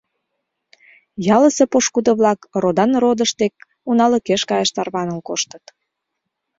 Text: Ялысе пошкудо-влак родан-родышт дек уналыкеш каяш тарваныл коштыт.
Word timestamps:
Ялысе 1.35 1.63
пошкудо-влак 1.71 2.39
родан-родышт 2.61 3.35
дек 3.41 3.53
уналыкеш 3.89 4.41
каяш 4.49 4.69
тарваныл 4.75 5.19
коштыт. 5.27 5.65